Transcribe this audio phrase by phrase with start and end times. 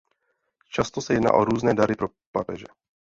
[0.69, 2.65] Často se jedná o různé dary pro papeže.